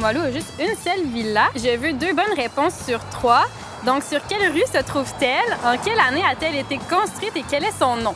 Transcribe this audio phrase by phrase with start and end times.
[0.00, 1.50] Limoilou a juste une seule villa.
[1.54, 3.44] Je veux deux bonnes réponses sur trois.
[3.84, 5.52] Donc, sur quelle rue se trouve-t-elle?
[5.62, 8.14] En quelle année a-t-elle été construite et quel est son nom?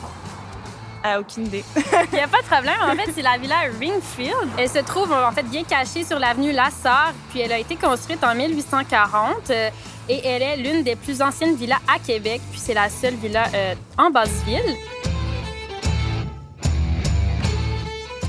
[1.03, 1.63] Ah, aucune idée.
[1.75, 2.73] Il n'y a pas de problème.
[2.81, 4.49] En fait, c'est la villa Ringfield.
[4.57, 8.23] Elle se trouve en fait bien cachée sur l'avenue Lassar, puis elle a été construite
[8.23, 9.69] en 1840 euh,
[10.09, 13.45] et elle est l'une des plus anciennes villas à Québec, puis c'est la seule villa
[13.53, 14.75] euh, en basse-ville.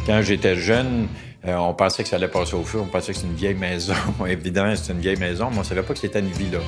[0.07, 1.09] Quand j'étais jeune,
[1.47, 3.55] euh, on pensait que ça allait passer au feu, on pensait que c'était une vieille
[3.55, 3.95] maison.
[4.29, 6.59] Évidemment, c'est une vieille maison, mais on ne savait pas que c'était une villa.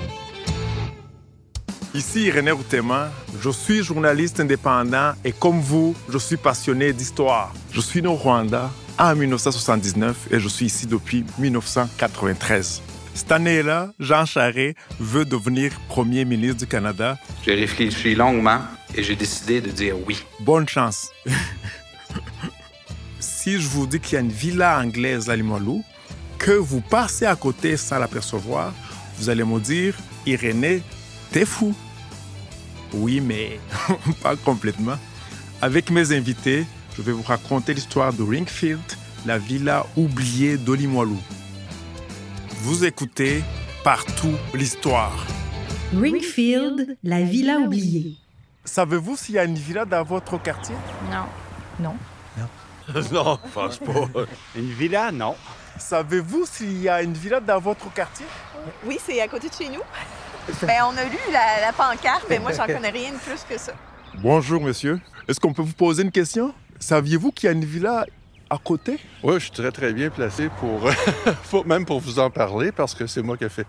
[1.95, 3.11] Ici René Routeman,
[3.41, 7.53] je suis journaliste indépendant et comme vous, je suis passionné d'histoire.
[7.73, 12.83] Je suis né au Rwanda en 1979 et je suis ici depuis 1993.
[13.15, 17.19] Cette année-là, Jean Charest veut devenir Premier ministre du Canada.
[17.45, 18.61] J'ai réfléchi longuement
[18.95, 20.23] et j'ai décidé de dire oui.
[20.41, 21.11] Bonne chance.
[23.49, 25.83] si je vous dis qu'il y a une villa anglaise à Limoilou,
[26.37, 28.75] que vous passez à côté sans l'apercevoir,
[29.17, 29.95] vous allez me dire,
[30.27, 30.83] Irénée,
[31.31, 31.75] t'es fou.
[32.93, 33.59] Oui, mais
[34.23, 34.99] pas complètement.
[35.63, 38.83] Avec mes invités, je vais vous raconter l'histoire de Ringfield,
[39.25, 41.21] la villa oubliée d'Olimoilou.
[42.65, 43.43] Vous écoutez
[43.83, 45.27] partout l'histoire.
[45.95, 48.15] Ringfield, la villa oubliée.
[48.67, 50.77] Savez-vous s'il y a une villa dans votre quartier?
[51.11, 51.25] Non.
[51.81, 51.95] Non.
[53.13, 54.25] non, je pense pas.
[54.57, 55.35] Une villa, non.
[55.79, 58.27] Savez-vous s'il y a une villa dans votre quartier?
[58.85, 59.83] Oui, c'est à côté de chez nous.
[60.63, 63.59] Ben, on a lu la, la pancarte, mais moi, j'en connais rien de plus que
[63.59, 63.73] ça.
[64.15, 64.99] Bonjour, monsieur.
[65.29, 66.55] Est-ce qu'on peut vous poser une question?
[66.81, 68.07] Saviez-vous qu'il y a une villa
[68.51, 68.99] à côté?
[69.23, 70.89] Oui, je suis très, très bien placé pour,
[71.51, 73.67] pour- même pour vous en parler parce que c'est moi qui ai fait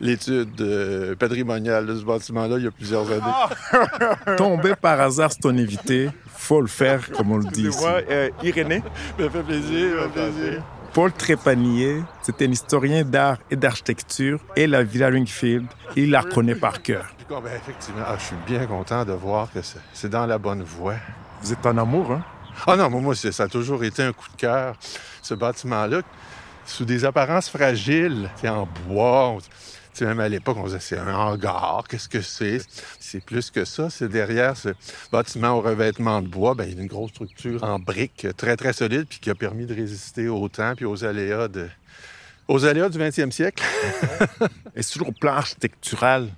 [0.00, 3.76] l'étude euh, patrimoniale de ce bâtiment-là il y a plusieurs années.
[4.36, 6.10] Tombé par hasard, c'est ton invité.
[6.34, 7.78] Faut le faire, comme on le dit ici.
[7.84, 8.82] Excusez-moi, Irénée?
[9.18, 10.62] Ça me fait plaisir, ça me fait plaisir.
[10.92, 16.54] Paul Trépanier, c'était un historien d'art et d'architecture et la Villa Ringfield, il la connaît
[16.54, 17.04] par cœur.
[17.28, 20.62] Ben, effectivement, ah, je suis bien content de voir que c'est- c'est dans la bonne
[20.62, 20.94] voie.
[21.42, 22.22] Vous êtes en amour, hein?
[22.66, 24.74] Ah non, moi, moi, c'est- ça a toujours été un coup de cœur,
[25.20, 26.00] ce bâtiment-là,
[26.64, 29.28] sous des apparences fragiles, c'est en bois.
[29.30, 29.38] on-
[29.96, 32.58] tu sais, même à l'époque, on disait c'est un hangar, qu'est-ce que c'est?
[33.00, 33.88] C'est plus que ça.
[33.88, 34.68] C'est derrière ce
[35.10, 38.58] bâtiment au revêtement de bois, ben, il y a une grosse structure en briques très,
[38.58, 41.66] très solide, puis qui a permis de résister au temps puis aux aléas de.
[42.46, 43.64] Aux aléas du 20e siècle.
[44.76, 46.28] Et sur le plan architectural,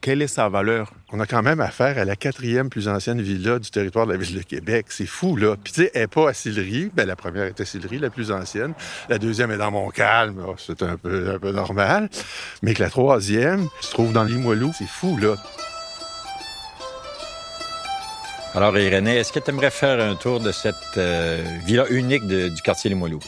[0.00, 0.92] quelle est sa valeur?
[1.12, 4.18] On a quand même affaire à la quatrième plus ancienne villa du territoire de la
[4.18, 4.86] ville de Québec.
[4.90, 5.56] C'est fou, là.
[5.62, 6.90] Puis, tu sais, elle n'est pas à Sillery.
[6.94, 8.74] Ben, la première est à Sillery, la plus ancienne.
[9.08, 10.42] La deuxième est dans Montcalm.
[10.46, 12.08] Oh, c'est un peu, un peu normal.
[12.62, 14.72] Mais que la troisième se trouve dans Limoilou.
[14.78, 15.34] C'est fou, là.
[18.54, 22.48] Alors, Irénée, est-ce que tu aimerais faire un tour de cette euh, villa unique de-
[22.48, 23.20] du quartier Limoilou?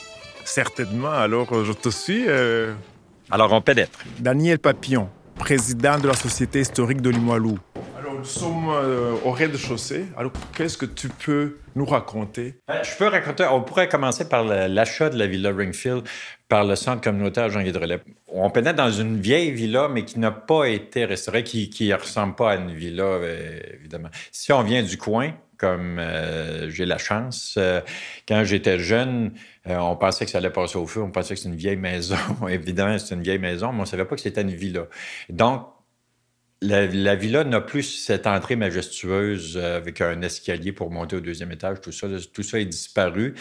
[0.45, 2.25] Certainement, alors euh, je te suis.
[2.27, 2.73] euh,
[3.31, 3.99] Alors, on pénètre.
[4.19, 5.09] Daniel Papillon,
[5.41, 7.59] président de la Société historique de Limoilou.
[7.99, 10.05] Alors, nous sommes euh, au rez-de-chaussée.
[10.17, 12.57] Alors, qu'est-ce que tu peux nous raconter?
[12.71, 16.03] Euh, Je peux raconter, on pourrait commencer par l'achat de la villa Ringfield
[16.47, 18.01] par le centre communautaire Jean Guédrelet.
[18.29, 22.35] On pénètre dans une vieille villa, mais qui n'a pas été restaurée, qui ne ressemble
[22.35, 24.11] pas à une villa, euh, évidemment.
[24.31, 27.83] Si on vient du coin, comme euh, j'ai la chance, euh,
[28.27, 29.35] quand j'étais jeune,
[29.69, 31.77] euh, on pensait que ça allait passer au feu, on pensait que c'était une vieille
[31.77, 32.17] maison.
[32.49, 34.87] évidemment, c'est une vieille maison, mais on ne savait pas que c'était une villa.
[35.29, 35.67] Donc,
[36.63, 41.21] la, la villa n'a plus cette entrée majestueuse euh, avec un escalier pour monter au
[41.21, 41.81] deuxième étage.
[41.81, 43.35] Tout ça, tout ça est disparu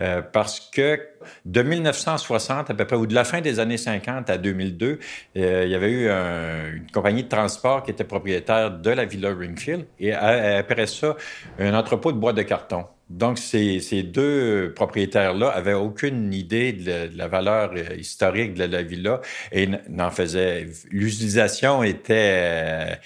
[0.00, 1.00] euh, parce que
[1.44, 4.98] de 1960 à peu près, ou de la fin des années 50 à 2002,
[5.36, 9.04] euh, il y avait eu un- une compagnie de transport qui était propriétaire de la
[9.04, 11.16] villa Ringfield et a- après ça,
[11.58, 12.86] un entrepôt de bois de carton.
[13.10, 18.54] Donc, ces, ces deux propriétaires-là avaient aucune idée de la, de la valeur euh, historique
[18.54, 20.68] de la villa et n'en faisaient.
[20.90, 23.00] L'utilisation était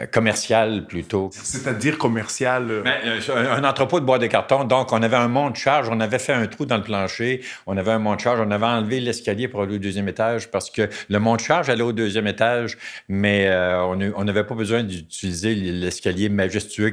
[0.00, 1.30] euh, commerciale plutôt.
[1.32, 2.70] C'est-à-dire commercial.
[2.70, 4.64] euh, Ben, euh, un, entrepôt de bois de carton.
[4.64, 7.42] Donc, on avait un mont de charge, on avait fait un trou dans le plancher,
[7.66, 10.50] on avait un mont de charge, on avait enlevé l'escalier pour aller au deuxième étage
[10.50, 12.78] parce que le mont de charge allait au deuxième étage,
[13.08, 16.92] mais euh, on n'avait pas besoin d'utiliser l'escalier majestueux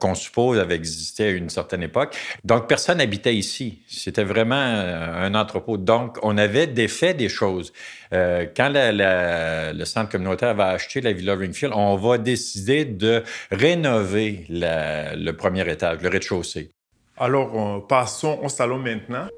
[0.00, 2.16] qu'on suppose avait existé à une certaine époque.
[2.44, 3.82] Donc, personne n'habitait ici.
[3.88, 5.76] C'était vraiment un entrepôt.
[5.76, 7.72] Donc, on avait défait des choses.
[8.14, 14.46] Euh, quand le centre communautaire va acheter la Villa Ringfield, on va décider de rénover
[14.48, 16.70] le premier étage, le rez-de-chaussée.
[17.16, 19.28] Alors, euh, passons au salon maintenant.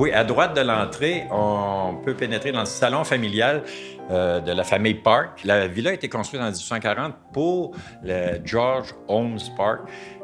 [0.00, 3.64] Oui, à droite de l'entrée, on peut pénétrer dans le salon familial
[4.10, 5.42] euh, de la famille Park.
[5.44, 9.80] La villa a été construite en 1840 pour le George Holmes Park,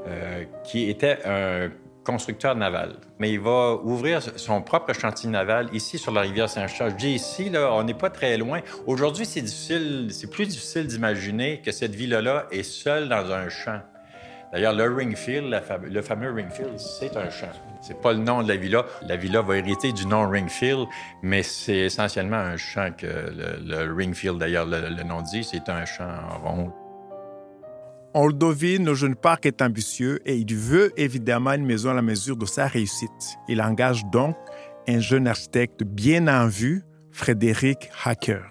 [0.06, 1.69] euh, qui était un
[2.05, 2.94] constructeur naval.
[3.19, 6.93] Mais il va ouvrir son propre chantier naval ici sur la rivière Saint-Charles.
[6.93, 8.62] Je dis ici, là, on n'est pas très loin.
[8.87, 13.82] Aujourd'hui, c'est difficile, c'est plus difficile d'imaginer que cette villa-là est seule dans un champ.
[14.55, 17.52] D'ailleurs, le Ringfield, le fameux Ringfield, c'est un champ.
[17.87, 18.85] C'est pas le nom de la villa.
[19.06, 20.88] La villa va hériter du nom Ringfield,
[21.23, 26.11] mais c'est essentiellement un champ que le, Ringfield, d'ailleurs, le, nom dit, c'est un champ
[26.43, 26.73] rond.
[28.12, 31.94] On le devine, le jeune parc est ambitieux et il veut évidemment une maison à
[31.94, 33.37] la mesure de sa réussite.
[33.47, 34.35] Il engage donc
[34.89, 36.82] un jeune architecte bien en vue,
[37.12, 38.50] Frédéric Hacker.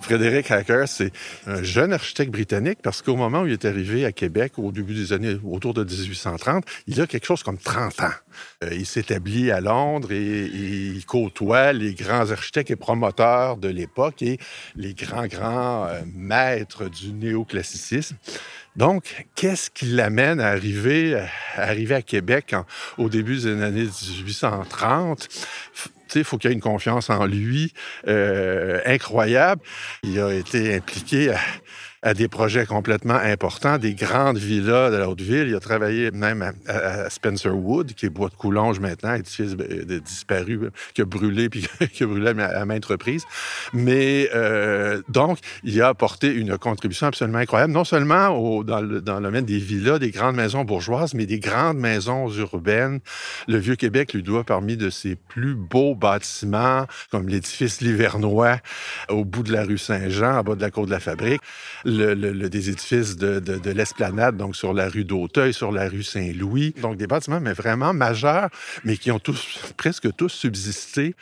[0.00, 1.12] Frédéric Hacker, c'est
[1.46, 4.94] un jeune architecte britannique parce qu'au moment où il est arrivé à Québec, au début
[4.94, 8.10] des années autour de 1830, il a quelque chose comme 30 ans.
[8.64, 14.22] Euh, il s'établit à Londres et, il côtoie les grands architectes et promoteurs de l'époque
[14.22, 14.38] et
[14.76, 18.16] les grands, grands euh, maîtres du néoclassicisme.
[18.76, 21.16] Donc, qu'est-ce qui l'amène à arriver,
[21.56, 22.54] à arriver à Québec
[22.96, 25.28] au début des années 1830?
[26.16, 27.72] Il faut qu'il ait une confiance en lui
[28.06, 29.62] euh, incroyable.
[30.02, 31.38] Il a été impliqué à,
[32.02, 35.48] à des projets complètement importants, des grandes villas de la Haute-Ville.
[35.48, 40.70] Il a travaillé même à, Spencer Wood, qui est bois de Coulonge maintenant, édifice disparu,
[40.94, 43.24] qui a brûlé, puis qui a brûlé à maintes reprises.
[43.72, 49.44] Mais euh, donc, il a apporté une contribution absolument incroyable, non seulement dans, le, domaine
[49.44, 53.00] des villas, des grandes maisons bourgeoises, mais des grandes maisons urbaines.
[53.48, 58.58] Le Vieux-Québec lui doit parmi de ses plus beaux bâtiments, comme l'édifice Livernois
[59.08, 61.42] au bout de la rue Saint-Jean, en bas de la côte de la Fabrique
[61.88, 66.74] des édifices de, de, l'Esplanade, donc sur la rue d'Auteuil, sur la rue Saint-Louis.
[66.80, 68.48] Donc des bâtiments, mais vraiment majeurs,
[68.84, 71.14] mais qui ont tous, presque tous subsisté,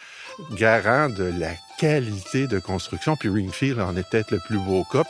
[0.53, 3.17] garant de la qualité de construction.
[3.17, 5.05] Puis Ringfield en est peut-être le plus beau cas.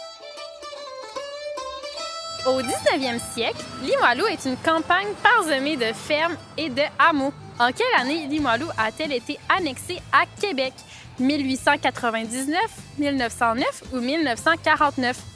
[2.46, 7.32] Au 19e siècle, Limoilou est une campagne parsemée de fermes et de hameaux.
[7.58, 10.72] En quelle année Limoilou a-t-elle été annexée à Québec?
[11.18, 12.56] 1899,
[12.98, 15.35] 1909 ou 1949?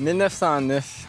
[0.00, 1.06] 1909.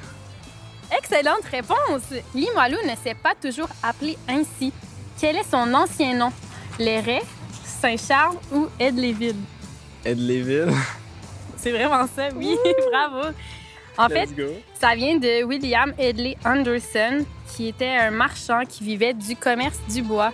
[0.98, 2.04] Excellente réponse!
[2.36, 4.74] Limoilou ne s'est pas toujours appelé ainsi.
[5.20, 6.32] Quel est son ancien nom?
[6.78, 7.22] Léret,
[7.64, 9.36] Saint-Charles ou Edleyville?
[10.04, 10.74] Edleyville.
[11.58, 12.58] C'est vraiment ça, oui,
[12.92, 13.30] bravo!
[13.98, 14.30] En fait,
[14.80, 20.02] ça vient de William Edley Anderson, qui était un marchand qui vivait du commerce du
[20.02, 20.34] bois.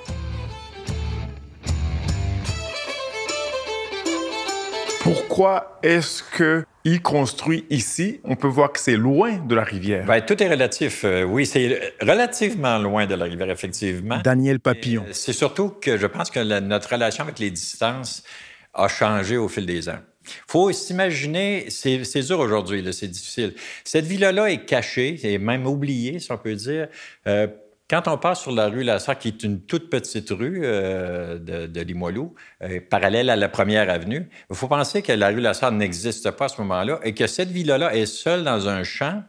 [5.02, 10.06] Pourquoi est-ce que il construit ici, on peut voir que c'est loin de la rivière.
[10.06, 11.04] Bien, tout est relatif.
[11.04, 14.20] Euh, oui, c'est relativement loin de la rivière, effectivement.
[14.24, 15.06] Daniel Papillon.
[15.12, 18.24] C'est surtout que je pense que notre relation avec les distances
[18.74, 20.00] a changé au fil des ans.
[20.48, 23.54] faut s'imaginer, c'est dur aujourd'hui, c'est difficile.
[23.84, 26.88] Cette villa-là est cachée, et même oubliée, si on peut dire,
[27.28, 27.48] euh,
[27.90, 31.82] quand on passe sur la rue Lasserre, qui est une toute petite rue euh, de,
[31.82, 36.32] Limoilou, euh, parallèle à la première avenue, il faut penser que la rue Lasserre n'existe
[36.32, 39.24] pas à ce moment-là et que cette villa-là est seule dans un champ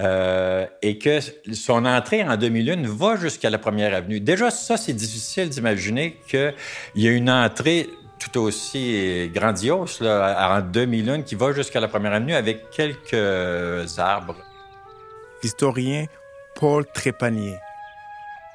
[0.00, 1.18] euh, et que
[1.52, 4.18] son entrée en demi-lune va jusqu'à la première avenue.
[4.18, 6.54] Déjà, ça, c'est difficile d'imaginer qu'il
[6.96, 12.34] y a une entrée tout aussi grandiose en demi-lune qui va jusqu'à la première avenue
[12.34, 14.36] avec quelques arbres.
[15.42, 16.06] Historien
[16.54, 17.58] Paul Trépanier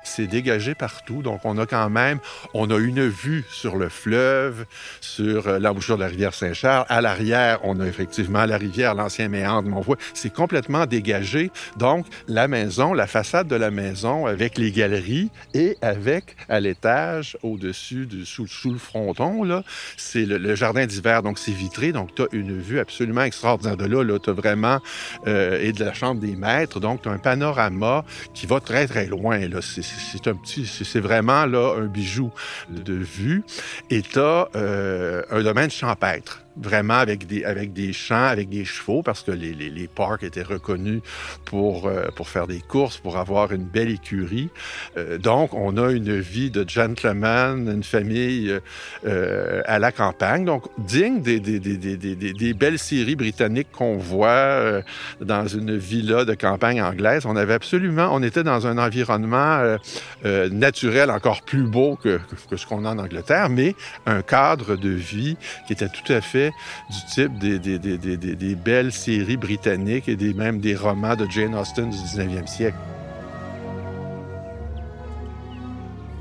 [0.10, 1.22] c'est dégagé partout.
[1.22, 2.20] Donc, on a quand même,
[2.54, 4.66] on a une vue sur le fleuve,
[5.02, 6.86] sur euh, l'embouchure de la rivière Saint-Charles.
[6.90, 11.52] À l'arrière, on a effectivement la rivière, l'ancien méandre voit C'est complètement dégagé.
[11.78, 17.38] Donc, la maison, la façade de la maison avec les galeries et avec, à l'étage,
[17.44, 19.64] au-dessus, sous, sous, le fronton, là,
[19.98, 21.24] c'est le, jardin d'hiver.
[21.24, 21.92] Donc, c'est vitré.
[21.92, 24.04] Donc, tu as une vue absolument extraordinaire de là.
[24.04, 24.80] là tu as vraiment,
[25.28, 26.80] euh, et de la chambre des maîtres.
[26.80, 29.40] Donc, tu as un panorama qui va très, très loin.
[29.48, 29.62] Là.
[30.00, 32.32] C'est un petit, c'est vraiment là un bijou
[32.70, 33.44] de vue.
[33.90, 38.66] Et tu as euh, un domaine champêtre vraiment avec des, avec des champs, avec des
[38.66, 41.02] chevaux, parce que les, les, les parcs étaient reconnus
[41.46, 44.50] pour, euh, pour faire des courses, pour avoir une belle écurie.
[44.98, 48.60] Euh, donc, on a une vie de gentleman, une famille
[49.06, 53.98] euh, à la campagne, donc digne des, des, des, des, des belles séries britanniques qu'on
[53.98, 54.82] voit
[55.22, 57.26] dans une villa de campagne anglaise.
[57.26, 59.78] On avait absolument, on était dans un environnement
[60.24, 63.76] naturel encore plus beau que, que ce qu'on a en Angleterre, mais
[64.06, 65.38] un cadre de vie
[65.68, 66.49] qui était tout à fait
[66.90, 71.26] du type des, des, des, des, belles séries britanniques et des, même des romans de
[71.30, 72.78] Jane Austen du 19e siècle.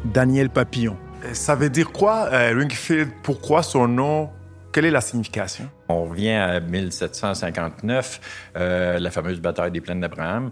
[0.05, 0.97] Daniel Papillon.
[1.33, 3.11] Ça veut dire quoi, euh, Ringfield?
[3.23, 4.31] Pourquoi son nom?
[4.73, 5.69] Quelle est la signification?
[5.89, 10.51] On revient à 1759, euh, la fameuse bataille des plaines d'Abraham.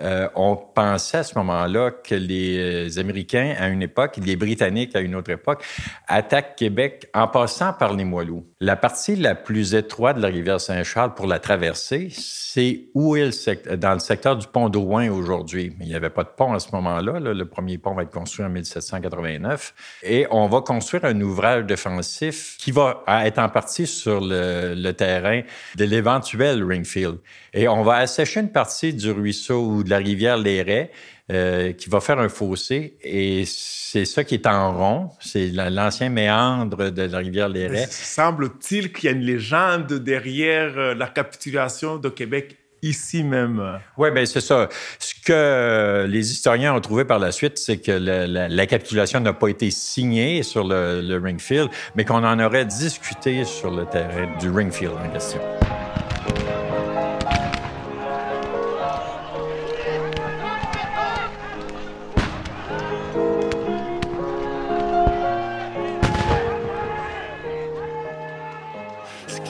[0.00, 5.00] Euh, on pensait à ce moment-là que les Américains, à une époque, les Britanniques, à
[5.00, 5.64] une autre époque,
[6.06, 8.46] attaquent Québec en passant par les Moilous.
[8.60, 13.26] La partie la plus étroite de la rivière Saint-Charles pour la traverser, c'est où est
[13.26, 15.74] le dans le secteur du pont d'Ouin aujourd'hui.
[15.80, 17.20] Il n'y avait pas de pont à ce moment-là.
[17.20, 19.74] Le premier pont va être construit en 1789.
[20.02, 25.42] Et on va construire un ouvrage défensif qui va être en partie sur le, terrain
[25.76, 27.18] de l'éventuel Ringfield.
[27.52, 30.90] Et on va assécher une partie du ruisseau de la rivière Léret
[31.32, 32.98] euh, qui va faire un fossé.
[33.02, 35.10] Et c'est ça qui est en rond.
[35.20, 37.86] C'est l'ancien méandre de la rivière Léret.
[37.90, 43.80] Semble-t-il qu'il y a une légende derrière euh, la capitulation de Québec ici même.
[43.96, 44.68] Oui, bien, c'est ça.
[44.98, 49.32] Ce que les historiens ont trouvé par la suite, c'est que la, la, capitulation n'a
[49.32, 54.28] pas été signée sur le, le Ringfield, mais qu'on en aurait discuté sur le terrain
[54.38, 55.40] du Ringfield en question.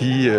[0.07, 0.31] Qui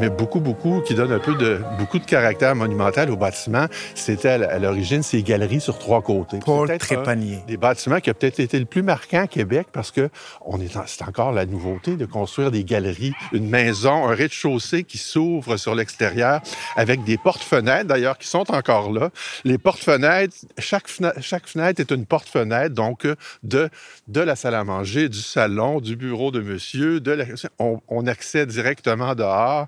[0.00, 3.66] met beaucoup, beaucoup, qui donne un peu de beaucoup de caractère monumental au bâtiment.
[3.94, 6.38] C'était à l'origine ces galeries sur trois côtés.
[6.38, 7.40] Paul Trépanier.
[7.46, 10.08] Des bâtiments qui a peut-être été le plus marquant à Québec parce que
[10.40, 14.96] on est, c'est encore la nouveauté de construire des galeries, une maison, un rez-de-chaussée qui
[14.96, 16.40] s'ouvre sur l'extérieur
[16.76, 19.10] avec des portes-fenêtres d'ailleurs qui sont encore là.
[19.44, 23.06] Les portes-fenêtres, chaque fenêtre, chaque fenêtre est une porte-fenêtre donc
[23.42, 23.68] de
[24.08, 27.24] de la salle à manger, du salon, du bureau de monsieur, de la,
[27.58, 29.66] on, on accède directement dehors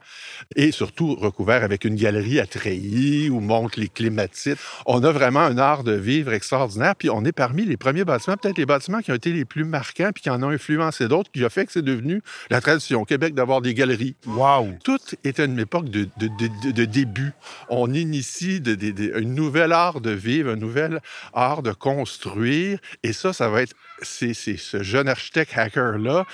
[0.57, 4.59] et surtout recouvert avec une galerie à treillis où montent les clématites.
[4.87, 6.95] On a vraiment un art de vivre extraordinaire.
[6.97, 9.65] Puis on est parmi les premiers bâtiments, peut-être les bâtiments qui ont été les plus
[9.65, 13.03] marquants puis qui en ont influencé d'autres, qui a fait que c'est devenu la tradition
[13.03, 14.17] au Québec d'avoir des galeries.
[14.27, 14.75] Wow!
[14.85, 17.33] Tout était une époque de, de, de, de début.
[17.69, 21.01] On initie de, une nouvelle art de vivre, un nouvel
[21.33, 22.79] art de construire.
[23.03, 23.75] Et ça, ça va être...
[24.03, 26.27] C'est ce jeune architecte hacker-là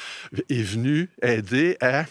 [0.49, 2.05] est venu aider à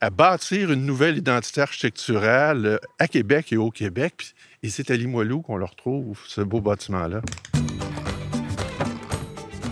[0.00, 4.34] à bâtir une nouvelle identité architecturale euh, à Québec et au Québec.
[4.62, 7.22] Et c'est à Limoilou qu'on le retrouve, ce beau bâtiment-là.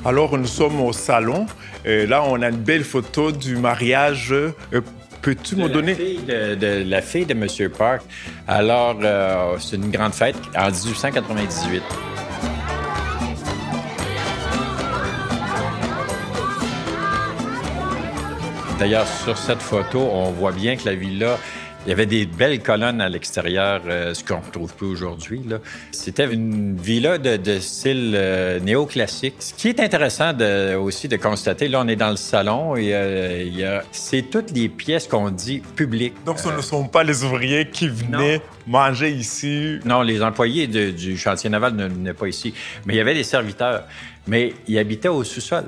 [0.05, 1.47] Alors, nous sommes au salon.
[1.85, 4.33] Et là, on a une belle photo du mariage.
[4.33, 4.53] Euh,
[5.23, 5.95] peux-tu me donner...
[5.95, 7.71] de, la fille de M.
[7.71, 8.03] Park.
[8.47, 11.83] Alors, euh, c'est une grande fête en 1898.
[18.85, 21.39] D'ailleurs, sur cette photo, on voit bien que la villa
[21.87, 25.43] il y avait des belles colonnes à l'extérieur, euh, ce qu'on ne retrouve plus aujourd'hui.
[25.91, 29.37] C'était une villa de, style euh, néoclassique.
[29.39, 30.33] Ce qui est intéressant
[30.79, 35.07] aussi de constater, là, on est dans le salon et euh, c'est toutes les pièces
[35.07, 36.15] qu'on dit publiques.
[36.27, 39.79] Donc, ce ne sont pas les ouvriers qui venaient manger ici?
[39.87, 42.53] Non, les employés du chantier naval ne venaient pas ici.
[42.85, 43.85] Mais il y avait des serviteurs.
[44.27, 45.65] Mais ils habitaient au sous-sol.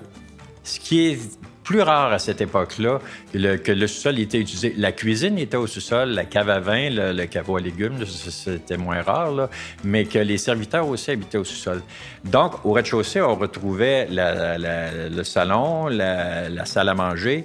[0.64, 1.18] Ce qui est
[1.66, 3.00] plus rare à cette époque-là
[3.32, 4.72] que le, sous-sol était utilisé.
[4.78, 9.02] La cuisine était au sous-sol, la cave à vin, le, caveau à légumes, c'était moins
[9.02, 9.48] rare,
[9.82, 11.82] mais que les serviteurs aussi habitaient au sous-sol.
[12.24, 17.44] Donc, au rez-de-chaussée, on retrouvait le salon, la, salle à manger.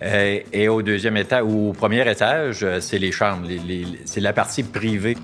[0.00, 3.48] Euh, et au deuxième étage, ou au premier étage, euh, c'est les chambres,
[4.04, 5.16] c'est la partie privée.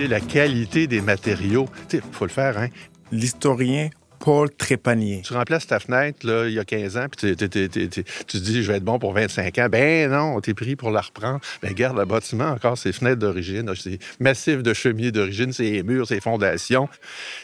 [0.00, 2.66] La qualité des matériaux, il faut le faire, hein?
[3.12, 3.90] L'historien
[4.20, 5.22] Paul Trépanier.
[5.24, 8.70] Tu remplaces ta fenêtre là, il y a 15 ans, puis tu te dis, je
[8.70, 9.68] vais être bon pour 25 ans.
[9.70, 11.40] Ben non, t'es pris pour la reprendre.
[11.62, 16.06] Ben garde le bâtiment, encore ses fenêtres d'origine, c'est massif de chemiers d'origine, ses murs,
[16.06, 16.88] ses fondations.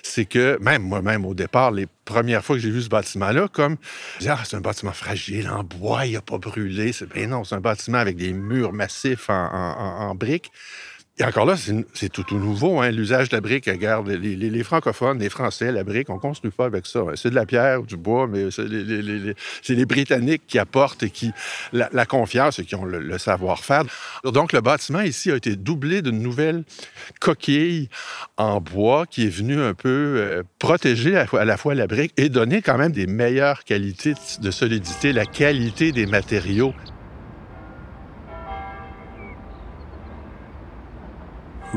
[0.02, 3.76] C'est que, même moi-même, au départ, les premières fois que j'ai vu ce bâtiment-là, comme,
[4.26, 6.92] ah, c'est un bâtiment fragile, en bois, il n'a pas brûlé.
[7.14, 10.50] Ben non, c'est un bâtiment avec des murs massifs en, en briques.
[11.16, 13.66] Et encore là, c'est tout, tout nouveau, hein, l'usage de la brique.
[13.66, 17.00] Regarde, les, les, francophones, les Français, la brique, on ne construit pas avec ça.
[17.00, 17.12] Hein.
[17.14, 21.10] C'est de la pierre ou du bois, mais c'est les, les, Britanniques qui apportent et
[21.10, 21.30] qui
[21.72, 23.84] la, confiance et qui ont le, savoir-faire.
[24.24, 26.64] Donc, le bâtiment ici a été doublé d'une nouvelle
[27.20, 27.88] coquille
[28.36, 32.28] en bois qui est venue un peu euh, protéger à la fois la brique et
[32.28, 36.74] donner quand même des meilleures qualités de solidité, la qualité des matériaux.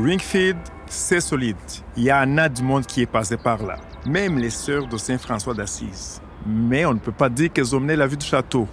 [0.00, 1.56] Ringfield, c'est solide.
[1.96, 3.78] Il y en a du monde qui est passé par là.
[4.06, 6.22] Même les sœurs de Saint François d'Assise.
[6.46, 8.68] Mais on ne peut pas dire qu'elles ont mené la vue du château.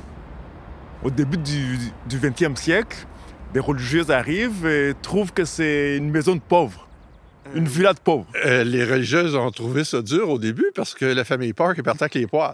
[1.04, 3.08] Au début du, 20e siècle,
[3.56, 6.85] des religieuses arrivent et trouvent que c'est une maison de pauvres.
[7.54, 8.26] Une villa de pauvres.
[8.46, 11.84] Euh, les religieuses ont trouvé ça dur au début parce que la famille Park est
[11.84, 12.54] partie avec les poils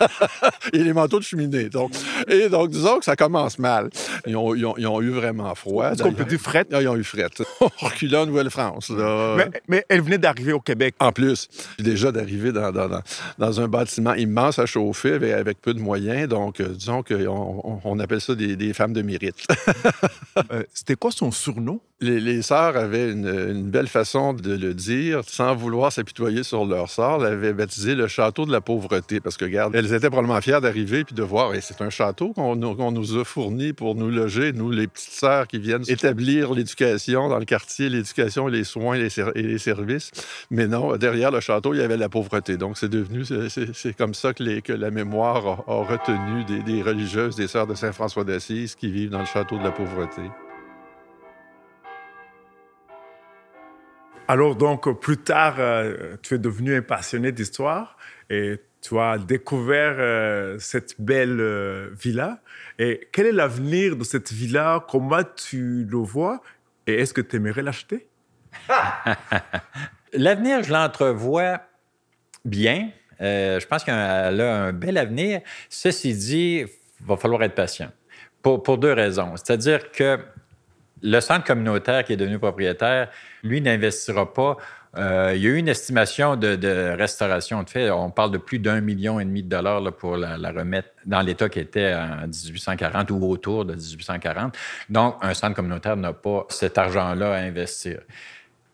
[0.72, 1.68] et les manteaux de cheminée.
[1.68, 1.92] Donc,
[2.28, 3.88] et donc, disons que ça commence mal.
[4.26, 5.92] Ils ont, ils ont- ils ont eu vraiment froid.
[5.92, 6.66] Est-ce qu'on peut dire fret?
[6.72, 7.28] Ah, Ils ont eu fret.
[7.78, 8.90] Reculant en Nouvelle-France.
[8.90, 10.94] Mais, mais elle venait d'arriver au Québec.
[10.98, 13.02] En plus, puis déjà d'arriver dans, dans- dans-
[13.38, 16.28] dans un bâtiment immense à chauffer avec, avec peu de moyens.
[16.28, 19.36] Donc, euh, disons qu'on on, on appelle ça des, des femmes de mérite.
[20.52, 21.80] Euh, C'était quoi son surnom?
[22.02, 27.24] Les, sœurs avaient une, belle façon de le dire, sans vouloir s'apitoyer sur leur sort.
[27.24, 30.60] Elles avaient baptisé le château de la pauvreté, parce que, regarde, elles étaient probablement fières
[30.60, 34.52] d'arriver puis de voir, et c'est un château qu'on nous- a fourni pour nous loger,
[34.52, 39.18] nous, les petites sœurs qui viennent établir l'éducation dans le quartier, l'éducation, les soins les
[39.18, 40.10] et les services.
[40.50, 42.58] Mais non, derrière le château, il y avait la pauvreté.
[42.58, 47.36] Donc, c'est devenu, c'est- comme ça que, la mémoire a, a retenu des, des religieuses,
[47.36, 50.22] des sœurs de Saint-François d'Assise qui vivent dans le château de la pauvreté.
[54.28, 57.96] Alors donc, plus tard, euh, tu es devenu un passionné d'histoire
[58.28, 62.40] et tu as découvert euh, cette belle euh, villa.
[62.78, 64.84] Et quel est l'avenir de cette villa?
[64.90, 66.42] Comment tu le vois?
[66.88, 68.08] Et est-ce que tu aimerais l'acheter?
[70.12, 71.60] L'avenir, je l'entrevois
[72.44, 72.90] bien.
[73.20, 75.40] Je pense qu'elle a un bel avenir.
[75.68, 76.64] Ceci dit,
[77.00, 77.90] il va falloir être patient.
[78.42, 79.34] Pour deux raisons.
[79.36, 80.20] C'est-à-dire que
[81.02, 83.08] le centre communautaire qui est devenu propriétaire,
[83.42, 84.56] lui, n'investira pas.
[84.96, 87.90] Euh, il y a eu une estimation de, restauration de fait.
[87.90, 91.48] On parle de plus d'un million et demi de dollars pour la remettre dans l'état
[91.48, 94.56] qui était en 1840 ou autour de 1840.
[94.88, 98.00] Donc, un centre communautaire n'a pas cet argent-là à investir.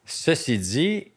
[0.05, 1.12] Ceci dit,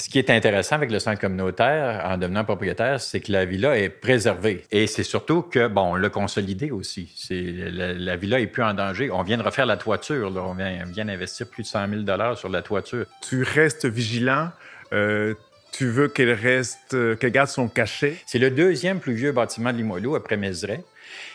[0.00, 3.76] ce qui est intéressant avec le centre communautaire en devenant propriétaire, c'est que la villa
[3.76, 4.64] est préservée.
[4.70, 7.12] Et c'est surtout que, bon, on l'a consolidé aussi.
[7.16, 9.10] C'est, la, la villa est plus en danger.
[9.10, 10.30] On vient de refaire la toiture.
[10.30, 10.42] là.
[10.44, 13.06] On vient, on vient d'investir plus de 100 000 sur la toiture.
[13.22, 14.50] Tu restes vigilant.
[14.92, 15.34] euh,
[15.72, 18.16] tu veux qu'elle reste, euh, qu'elle garde son cachet?
[18.26, 20.82] C'est le deuxième plus vieux bâtiment de Limoilou après Mézeray.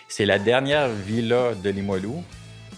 [0.07, 2.23] C'est la dernière villa de Limoilou.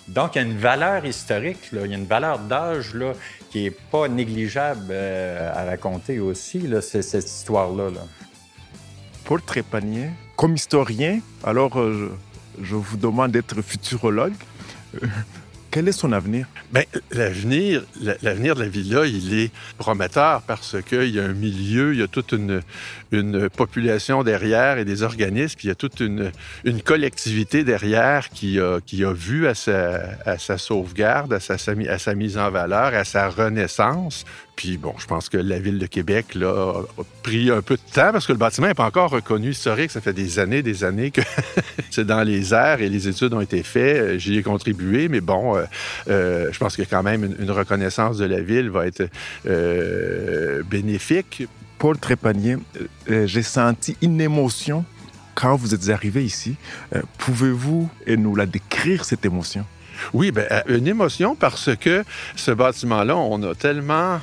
[0.07, 3.13] Donc, il y a une valeur historique, il y a une valeur d'âge là,
[3.49, 7.89] qui n'est pas négligeable euh, à raconter aussi, cette histoire-là.
[7.89, 8.01] là.
[9.23, 12.15] Paul Trépanier, comme historien, alors euh,
[12.61, 14.35] je vous demande d'être futurologue.
[15.75, 16.47] Quel est son avenir?
[16.71, 21.33] Bien, l'avenir, la- l'avenir de la villa, il est prometteur parce qu'il y a un
[21.33, 22.61] milieu, il y a toute une,
[23.49, 26.31] population derrière et des organismes, puis il y a toute une,
[26.85, 32.93] collectivité derrière qui a, qui a vu à sa, sauvegarde, à sa mise en valeur,
[32.93, 34.23] à sa renaissance.
[34.55, 36.49] Puis bon, je pense que la ville de Québec là,
[36.97, 39.91] a pris un peu de temps parce que le bâtiment n'est pas encore reconnu historique.
[39.91, 41.21] Ça fait des années, des années que
[41.91, 43.97] c'est dans les airs et les études ont été faites.
[43.97, 45.65] Euh, J'y ai contribué, mais bon, euh,
[46.07, 49.09] euh, je pense que quand même une, une reconnaissance de la ville va être
[49.45, 51.47] euh, bénéfique.
[51.77, 52.57] Paul Trépanier,
[53.09, 54.85] euh, j'ai senti une émotion
[55.35, 56.55] quand vous êtes arrivé ici.
[57.17, 59.65] Pouvez-vous nous la décrire, cette émotion?
[60.13, 62.05] Oui, ben, une émotion parce que
[62.37, 64.21] ce bâtiment-là, on a tellement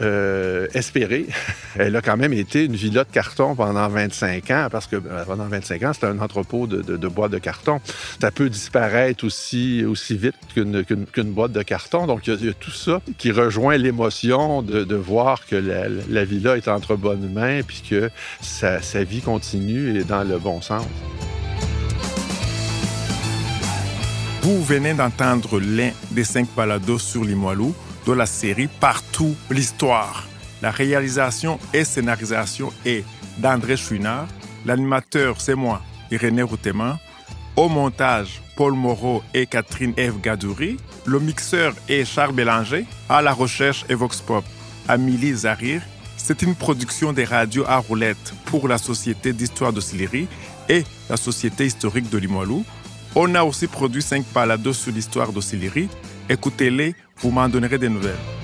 [0.00, 0.66] euh.
[1.76, 5.24] Elle a quand même été une villa de carton pendant 25 ans, parce que euh,
[5.24, 7.80] pendant 25 ans, c'était un entrepôt de, de, de boîtes de carton.
[8.20, 12.06] Ça peut disparaître aussi, aussi vite qu'une boîte de carton.
[12.06, 16.56] Donc, il y, a- tout ça qui rejoint l'émotion de, voir que la, la villa
[16.56, 20.84] est entre bonnes mains, puis que sa, sa vie continue et dans le bon sens.
[24.42, 27.74] Vous venez d'entendre l'un des cinq balados sur Limoilou
[28.06, 30.26] de la série Partout l'histoire.
[30.62, 33.04] La réalisation et scénarisation est
[33.38, 34.26] d'André Chouinard.
[34.64, 36.98] L'animateur, c'est moi, Irénée Routeman.
[37.56, 40.76] Au montage, Paul Moreau et Catherine Eve Gadouri.
[41.04, 42.86] Le mixeur est Charles Bélanger.
[43.08, 44.44] À la recherche et Vox Pop,
[44.88, 45.82] Amélie Zarir.
[46.16, 50.26] C'est une production des radios à roulettes pour la Société d'histoire de Sillery
[50.68, 52.64] et la Société historique de Limoilou.
[53.14, 55.88] On a aussi produit cinq balados sur l'histoire de Sillery.
[56.28, 58.43] Écoutez-les, vous m'en donnerez des nouvelles.